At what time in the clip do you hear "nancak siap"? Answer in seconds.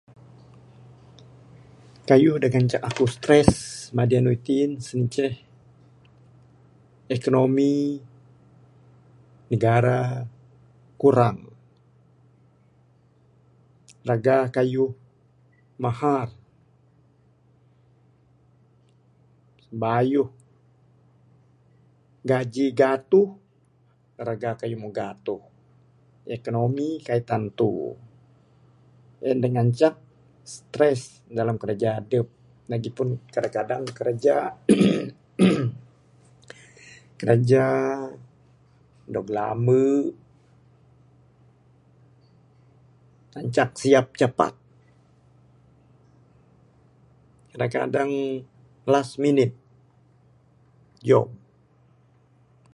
43.37-44.07